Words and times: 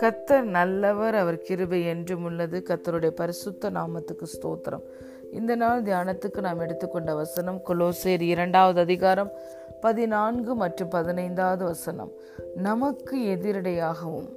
கத்தர் 0.00 0.44
நல்லவர் 0.44 1.14
அவர் 1.14 1.38
கிருபை 1.38 1.84
என்றும் 1.84 2.24
உள்ளது 2.24 2.62
கத்தருடைய 2.68 3.10
பரிசுத்த 3.10 3.70
நாமத்துக்கு 3.70 4.26
ஸ்தோத்திரம் 4.34 4.82
இந்த 5.32 5.56
நாள் 5.56 5.82
தியானத்துக்கு 5.82 6.40
நாம் 6.40 6.60
எடுத்துக்கொண்ட 6.60 7.14
வசனம் 7.14 7.60
கொலோசேர் 7.68 8.20
இரண்டாவது 8.20 8.80
அதிகாரம் 8.80 9.30
பதினான்கு 9.80 10.54
மற்றும் 10.54 10.88
பதினைந்தாவது 10.88 11.64
வசனம் 11.64 12.10
நமக்கு 12.56 13.18
எதிரடையாகவும் 13.18 14.28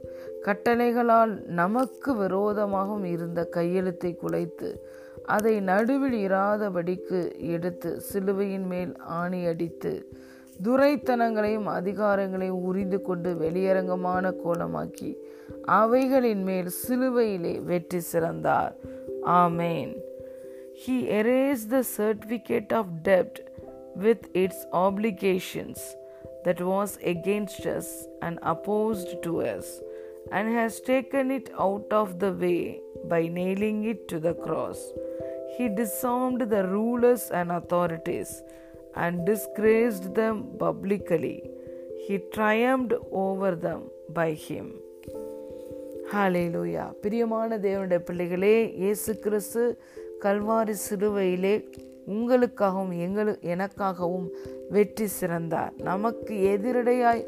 கட்டளைகளால் 0.45 1.45
நமக்கு 1.47 2.13
விரோதமாகவும் 2.13 3.03
இருந்த 3.03 3.43
கையெழுத்தை 3.43 4.15
குலைத்து 4.15 4.83
அதை 5.25 5.59
நடுவில் 5.61 6.29
இராதபடிக்கு 6.29 7.35
எடுத்து 7.37 8.01
சிலுவையின் 8.01 8.67
மேல் 8.67 8.95
ஆணி 8.97 9.45
அடித்து 9.45 10.09
துரைத்தனங்களையும் 10.65 11.67
அதிகாரங்களையும் 11.69 12.63
உரிந்து 12.69 12.99
கொண்டு 13.01 13.31
வெளியரங்கமான 13.33 14.31
கோலமாக்கி 14.43 15.11
அவைகளின் 15.79 16.43
மேல் 16.43 16.71
சிலுவையிலே 16.81 17.53
வெற்றி 17.61 18.01
சிறந்தார் 18.11 18.73
ஆமேன் 19.41 19.93
He 20.83 20.97
erased 21.19 21.63
the 21.67 21.79
certificate 21.97 22.73
of 22.73 22.91
டெப்ட் 23.03 23.39
with 23.95 24.27
its 24.43 24.65
applications 24.85 25.85
that 26.45 26.61
was 26.61 26.97
against 27.03 27.65
us 27.67 27.87
and 28.21 28.39
opposed 28.41 29.09
to 29.23 29.31
us, 29.43 29.81
and 30.31 30.47
has 30.49 30.79
taken 30.79 31.29
it 31.29 31.49
out 31.59 31.91
of 31.91 32.19
the 32.19 32.31
way 32.33 32.79
by 33.05 33.27
nailing 33.29 33.79
it 33.83 34.07
to 34.07 34.19
the 34.19 34.33
cross. 34.35 34.79
He 35.55 35.67
disarmed 35.67 36.41
the 36.49 36.63
rulers 36.67 37.23
and 37.31 37.51
authorities 37.51 38.31
and 38.97 39.29
and 39.29 40.05
them 40.13 40.39
publicly 40.59 41.35
he 42.03 42.15
He 42.31 42.97
over 43.09 43.57
over 43.63 43.73
by 44.13 44.31
him 44.45 44.71
ஹாலே 46.11 46.43
லூயா 46.53 46.85
பிரியமான 47.01 47.57
தேவனுடைய 47.57 47.99
பிள்ளைகளே 47.99 48.53
இயேசு 48.77 49.19
கிறிஸ்து 49.19 49.63
கல்வாரி 50.21 50.75
சிறுவையிலே 50.89 51.53
உங்களுக்காகவும் 52.07 52.93
எங்களு 53.05 53.33
எனக்காகவும் 53.53 54.27
வெற்றி 54.69 55.07
சிறந்தார் 55.19 55.73
நமக்கு 55.83 56.35
எதிரடையாய் 56.53 57.23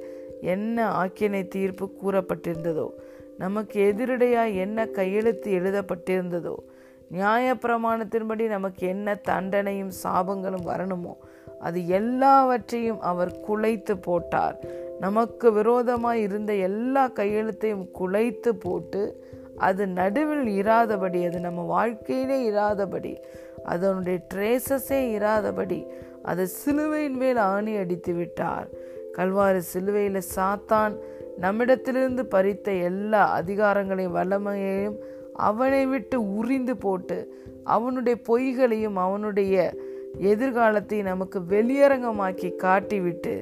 என்ன 0.42 0.88
ஆக்கினை 0.92 1.48
தீர்ப்பு 1.48 1.88
கூறப்பட்டிருந்ததோ 2.02 2.88
நமக்கு 3.38 3.80
எதிரடையாய் 3.82 4.56
என்ன 4.56 4.88
கையெழுத்து 4.88 5.52
எழுதப்பட்டிருந்ததோ 5.60 6.56
நியாயப்பிரமாணத்தின்படி 7.12 8.48
நமக்கு 8.48 8.88
என்ன 8.88 9.20
தண்டனையும் 9.28 9.94
சாபங்களும் 10.04 10.66
வரணுமோ 10.66 11.14
அது 11.60 11.80
எல்லாவற்றையும் 11.92 13.02
அவர் 13.04 13.32
குலைத்து 13.48 13.94
போட்டார் 14.00 14.58
நமக்கு 15.00 15.48
விரோதமாக 15.52 16.24
இருந்த 16.26 16.52
எல்லா 16.68 17.04
கையெழுத்தையும் 17.12 17.86
குலைத்து 18.00 18.52
போட்டு 18.58 19.04
அது 19.60 19.84
நடுவில் 19.94 20.48
இராதபடி 20.60 21.20
அது 21.24 21.40
நம்ம 21.40 21.62
வாழ்க்கையிலே 21.68 22.38
இராதபடி 22.52 23.14
அதனுடைய 23.66 24.18
ட்ரேசஸே 24.34 25.00
இராதபடி 25.18 25.80
அதை 26.24 26.46
சிலுவையின் 26.54 27.18
மேல் 27.18 27.40
ஆணி 27.48 27.74
அடித்து 27.76 28.14
விட்டார் 28.14 28.68
கல்வாறு 29.16 29.62
சிலுவையில் 29.64 30.22
சாத்தான் 30.36 30.94
நம்மிடத்திலிருந்து 31.38 32.24
பறித்த 32.26 32.70
எல்லா 32.84 33.22
அதிகாரங்களையும் 33.40 34.18
வல்லமையையும் 34.18 34.98
அவனை 35.42 35.84
விட்டு 35.86 36.18
உறிந்து 36.34 36.74
போட்டு 36.78 37.18
அவனுடைய 37.66 38.16
பொய்களையும் 38.28 38.98
அவனுடைய 38.98 39.56
எதிர்காலத்தை 40.28 41.00
நமக்கு 41.02 41.40
வெளியரங்கமாக்கி 41.50 42.50
காட்டிவிட்டு 42.64 43.34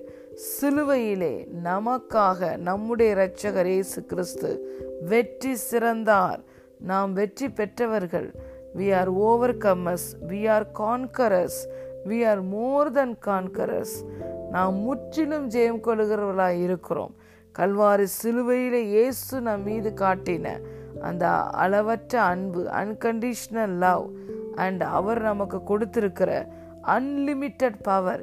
சிலுவையிலே 0.47 1.33
நமக்காக 1.63 2.57
நம்முடைய 2.59 3.13
இரட்சகர் 3.15 3.65
இயேசு 3.65 3.99
கிறிஸ்து 4.05 4.51
வெற்றி 5.09 5.53
சிறந்தார் 5.69 6.41
நாம் 6.81 7.11
வெற்றி 7.13 7.47
பெற்றவர்கள் 7.49 8.27
we 8.75 8.87
are 8.93 9.11
over 9.23 9.55
comers 9.57 10.09
we 10.27 10.41
are 10.47 10.67
conquerors 10.81 11.59
we 12.07 12.19
are 12.25 12.43
more 12.47 12.91
than 12.91 13.15
conquerors 13.25 13.95
நாம் 14.51 14.75
முற்றிலும் 14.79 15.47
ஜெயம் 15.49 15.81
கொள்கிறவர்களாக 15.81 16.63
இருக்கிறோம் 16.63 17.13
கல்வாரி 17.55 18.07
சிலுவையிலே 18.17 18.81
இயேசு 18.87 19.41
நம் 19.41 19.63
மீது 19.63 19.91
காட்டின 19.99 20.47
அந்த 21.01 21.25
அளவற்ற 21.57 22.13
அன்பு 22.23 22.61
அன்கண்டிஷ்னல் 22.81 23.75
லவ் 23.79 24.05
அண்ட் 24.57 24.83
அவர் 24.91 25.21
நமக்கு 25.21 25.59
கொடுத்திருக்கிற 25.63 26.31
அன்லிமிட்டெட் 26.95 27.79
பவர் 27.81 28.23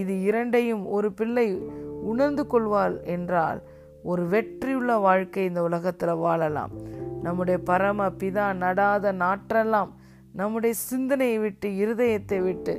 இது 0.00 0.14
இரண்டையும் 0.22 0.84
ஒரு 0.88 1.08
பிள்ளை 1.12 1.48
உணர்ந்து 2.02 2.44
கொள்வாள் 2.46 2.96
என்றால் 3.06 3.60
ஒரு 4.02 4.22
வெற்றியுள்ள 4.28 4.92
வாழ்க்கை 4.98 5.44
இந்த 5.44 5.60
உலகத்தில் 5.62 6.14
வாழலாம் 6.16 6.72
நம்முடைய 7.22 7.58
பரம 7.64 8.08
பிதா 8.18 8.46
நடாத 8.54 9.12
நாற்றெல்லாம் 9.18 9.92
நம்முடைய 10.32 10.74
சிந்தனையை 10.80 11.38
விட்டு 11.38 11.68
இருதயத்தை 11.76 12.38
விட்டு 12.42 12.74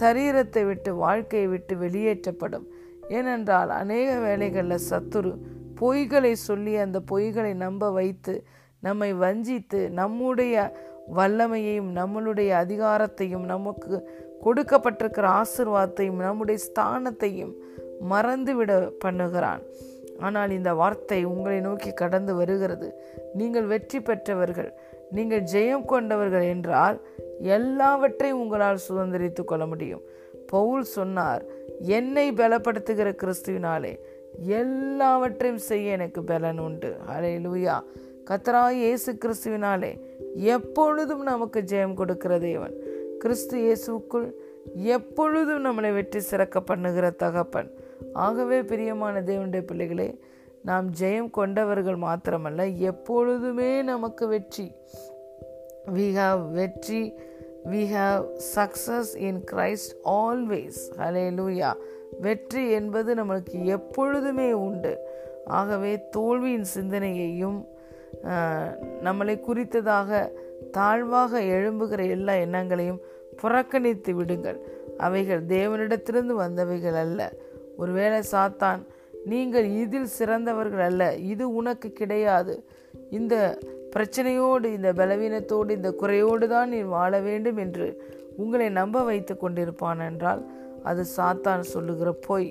சரீரத்தை 0.00 0.62
விட்டு 0.66 0.90
வாழ்க்கையை 0.96 1.48
விட்டு 1.48 1.74
வெளியேற்றப்படும் 1.76 2.66
ஏனென்றால் 3.10 3.70
அநேக 3.76 4.10
வேலைகளில் 4.18 4.86
சத்துரு 4.90 5.32
பொய்களை 5.80 6.32
சொல்லி 6.46 6.72
அந்த 6.76 6.98
பொய்களை 7.10 7.52
நம்ப 7.56 7.84
வைத்து 7.92 8.34
நம்மை 8.82 9.10
வஞ்சித்து 9.14 9.80
நம்முடைய 9.92 10.54
வல்லமையையும் 11.08 11.90
நம்மளுடைய 11.96 12.50
அதிகாரத்தையும் 12.64 13.44
நமக்கு 13.44 13.94
கொடுக்கப்பட்டிருக்கிற 14.44 15.26
ஆசிர்வாதத்தையும் 15.40 16.20
நம்முடைய 16.20 16.58
ஸ்தானத்தையும் 16.66 17.54
மறந்துவிட 18.10 18.72
பண்ணுகிறான் 19.04 19.62
ஆனால் 20.20 20.50
இந்த 20.50 20.74
வார்த்தை 20.74 21.24
உங்களை 21.24 21.60
நோக்கி 21.60 21.92
கடந்து 21.92 22.34
வருகிறது 22.34 22.88
நீங்கள் 23.34 23.66
வெற்றி 23.66 23.98
பெற்றவர்கள் 24.00 24.70
நீங்கள் 25.10 25.46
ஜெயம் 25.52 25.84
கொண்டவர்கள் 25.84 26.42
என்றால் 26.42 26.98
எல்லாவற்றையும் 27.42 28.40
உங்களால் 28.40 28.84
சுதந்திரித்து 28.88 29.44
கொள்ள 29.44 29.66
முடியும் 29.66 30.02
பவுல் 30.46 30.84
சொன்னார் 30.84 31.42
என்னை 31.88 32.26
பலப்படுத்துகிற 32.32 33.08
கிறிஸ்துவினாலே 33.14 33.92
எல்லாவற்றையும் 34.48 35.62
செய்ய 35.68 35.90
எனக்கு 35.90 36.20
பலன் 36.22 36.58
உண்டு 36.58 36.90
அலை 37.06 37.32
லூயா 37.36 37.76
கத்தராய் 38.24 38.80
இயேசு 38.80 39.10
கிறிஸ்துவினாலே 39.22 39.92
எப்பொழுதும் 40.54 41.22
நமக்கு 41.22 41.60
ஜெயம் 41.62 41.94
கொடுக்கிற 41.94 42.32
தேவன் 42.38 42.74
கிறிஸ்து 43.18 43.56
இயேசுக்குள் 43.58 44.28
எப்பொழுதும் 44.94 45.64
நம்மளை 45.64 45.90
வெற்றி 45.92 46.20
சிறக்க 46.20 46.58
பண்ணுகிற 46.60 47.06
தகப்பன் 47.16 47.70
ஆகவே 48.18 48.58
பிரியமான 48.62 49.20
தேவனுடைய 49.20 49.64
பிள்ளைகளே 49.64 50.08
நாம் 50.64 50.86
ஜெயம் 51.00 51.30
கொண்டவர்கள் 51.30 51.98
மாத்திரமல்ல 51.98 52.64
எப்பொழுதுமே 52.82 53.70
நமக்கு 53.82 54.24
வெற்றி 54.28 54.66
வி 55.92 56.06
ஹாவ் 56.12 56.42
வெற்றி 56.52 57.02
we 57.70 57.82
have 57.94 58.22
success 58.54 59.12
in 59.28 59.40
Christ 59.50 59.94
always 60.18 60.80
ஹலே 60.98 61.24
லூயா 61.30 61.70
வெற்றி 62.20 62.62
என்பது 62.70 63.10
நம்மளுக்கு 63.14 63.58
எப்பொழுதுமே 63.70 64.48
உண்டு 64.60 64.92
ஆகவே 65.50 65.92
தோல்வியின் 66.10 66.68
சிந்தனையையும் 66.74 67.58
நம்மளை 69.02 69.34
குறித்ததாக 69.40 70.20
தாழ்வாக 70.72 71.40
எழும்புகிற 71.50 72.00
எல்லா 72.08 72.34
எண்ணங்களையும் 72.36 73.00
புறக்கணித்து 73.36 74.12
விடுங்கள் 74.14 74.58
அவைகள் 74.98 75.42
தேவனிடத்திலிருந்து 75.46 76.34
வந்தவைகள் 76.36 76.98
அல்ல 77.02 77.20
ஒருவேளை 77.76 78.20
சாத்தான் 78.32 78.80
நீங்கள் 79.26 79.68
இதில் 79.76 80.10
சிறந்தவர்கள் 80.10 80.84
அல்ல 80.84 81.02
இது 81.24 81.44
உனக்கு 81.52 81.88
கிடையாது 81.92 82.54
இந்த 83.10 83.34
பிரச்சனையோடு 83.94 84.66
இந்த 84.72 84.88
பலவீனத்தோடு 84.92 85.70
இந்த 85.70 85.90
குறையோடு 85.92 86.46
தான் 86.48 86.68
நீ 86.68 86.80
வாழ 86.88 87.12
வேண்டும் 87.20 87.56
என்று 87.56 87.86
உங்களை 88.36 88.68
நம்ப 88.70 89.02
வைத்து 89.02 89.34
கொண்டிருப்பான் 89.34 90.02
என்றால் 90.06 90.42
அது 90.82 91.02
சாத்தான் 91.16 91.64
சொல்லுகிற 91.72 92.10
பொய் 92.26 92.50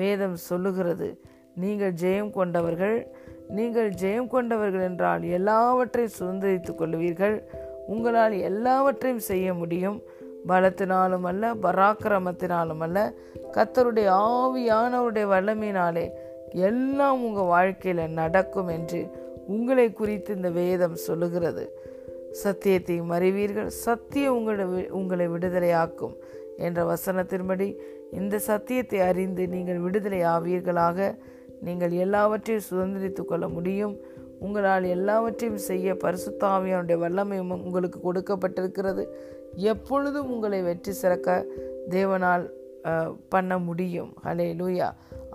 வேதம் 0.00 0.38
சொல்லுகிறது 0.48 1.08
நீங்கள் 1.54 1.96
ஜெயம் 2.02 2.30
கொண்டவர்கள் 2.30 2.96
நீங்கள் 3.50 3.90
ஜெயம் 4.00 4.26
கொண்டவர்கள் 4.26 4.84
என்றால் 4.84 5.22
எல்லாவற்றையும் 5.30 6.16
சுதந்திரித்துக் 6.18 6.80
கொள்வீர்கள் 6.80 7.36
உங்களால் 7.86 8.36
எல்லாவற்றையும் 8.40 9.24
செய்ய 9.24 9.54
முடியும் 9.54 9.98
பலத்தினாலும் 10.48 11.26
அல்ல 11.26 11.44
பராக்கிரமத்தினாலும் 11.62 12.82
அல்ல 12.82 12.98
கத்தருடைய 13.54 14.08
ஆவியானவருடைய 14.26 15.26
வல்லமையினாலே 15.26 16.06
எல்லாம் 16.60 17.20
உங்கள் 17.22 17.44
வாழ்க்கையில் 17.46 18.02
நடக்கும் 18.12 18.68
என்று 18.68 19.00
உங்களை 19.46 19.86
குறித்து 19.92 20.30
இந்த 20.34 20.50
வேதம் 20.50 20.96
சொல்லுகிறது 21.06 21.64
சத்தியத்தை 22.32 22.96
அறிவீர்கள் 23.10 23.70
சத்தியம் 23.84 24.36
உங்களை 24.36 24.64
உங்களை 24.90 25.26
விடுதலையாக்கும் 25.28 26.14
என்ற 26.58 26.80
வசனத்தின்படி 26.84 27.68
இந்த 28.12 28.36
சத்தியத்தை 28.40 29.00
அறிந்து 29.00 29.42
நீங்கள் 29.46 29.78
விடுதலை 29.78 30.20
ஆவீர்களாக 30.24 31.08
நீங்கள் 31.60 31.90
எல்லாவற்றையும் 31.90 32.68
சுதந்திரித்து 32.70 33.24
கொள்ள 33.24 33.48
முடியும் 33.48 33.94
உங்களால் 34.38 34.84
எல்லாவற்றையும் 34.84 35.62
செய்ய 35.66 35.94
பரிசுத்தாவியானுடைய 35.94 36.98
வல்லமை 36.98 37.38
உங்களுக்கு 37.38 37.98
கொடுக்கப்பட்டிருக்கிறது 38.00 39.04
எப்பொழுதும் 39.64 40.30
உங்களை 40.30 40.60
வெற்றி 40.62 40.92
சிறக்க 40.92 41.46
தேவனால் 41.90 42.44
பண்ண 43.28 43.58
முடியும் 43.58 44.12
ஹலே 44.24 44.46
லூயா 44.54 44.88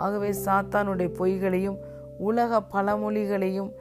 ஆகவே 0.00 0.30
சாத்தானுடைய 0.46 1.10
பொய்களையும் 1.18 1.78
உலக 2.20 2.62
பழமொழிகளையும் 2.74 3.72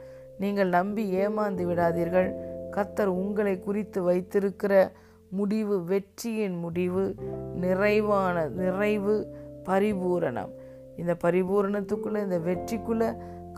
நீங்கள் 0.39 0.69
நம்பி 0.69 1.03
ஏமாந்து 1.15 1.63
விடாதீர்கள் 1.65 2.29
கத்தர் 2.71 3.11
உங்களை 3.15 3.55
குறித்து 3.59 3.99
வைத்திருக்கிற 4.03 4.73
முடிவு 5.29 5.75
வெற்றியின் 5.83 6.57
முடிவு 6.57 7.15
நிறைவான 7.55 8.45
நிறைவு 8.55 9.15
பரிபூரணம் 9.65 10.51
இந்த 10.97 11.13
பரிபூரணத்துக்குள்ளே 11.23 12.21
இந்த 12.23 12.39
வெற்றிக்குள்ளே 12.39 13.09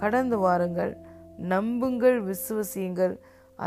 கடந்து 0.00 0.37
வாருங்கள் 0.37 0.93
நம்புங்கள் 1.47 2.17
விசுவசியுங்கள் 2.23 3.15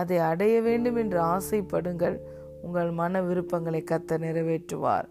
அதை 0.00 0.18
அடைய 0.22 0.56
வேண்டும் 0.60 0.96
என்று 0.96 1.20
ஆசைப்படுங்கள் 1.28 2.16
உங்கள் 2.62 2.90
மன 2.92 3.22
விருப்பங்களை 3.22 3.80
கத்த 3.84 4.18
நிறைவேற்றுவார் 4.18 5.08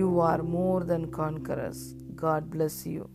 you 0.00 0.08
are 0.22 0.44
more 0.48 0.84
than 0.84 1.08
conquerors 1.16 1.84
God 2.14 2.48
bless 2.54 2.80
you 2.88 3.04